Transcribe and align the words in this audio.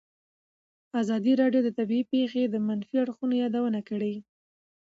ازادي 1.01 1.33
راډیو 1.41 1.61
د 1.65 1.69
طبیعي 1.77 2.03
پېښې 2.13 2.43
د 2.47 2.55
منفي 2.67 2.95
اړخونو 3.03 3.33
یادونه 3.43 3.79
کړې. 3.89 4.13